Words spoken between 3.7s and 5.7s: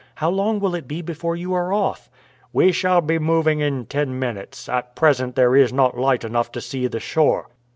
ten minutes; at present there